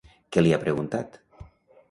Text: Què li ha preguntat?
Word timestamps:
Què 0.35 0.43
li 0.43 0.53
ha 0.55 0.59
preguntat? 0.63 1.21